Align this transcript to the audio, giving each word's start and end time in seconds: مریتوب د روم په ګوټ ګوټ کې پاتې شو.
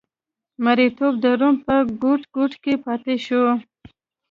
مریتوب 0.63 1.13
د 1.23 1.25
روم 1.39 1.55
په 1.65 1.75
ګوټ 2.03 2.21
ګوټ 2.35 2.51
کې 2.63 2.73
پاتې 2.85 3.15
شو. 3.25 3.43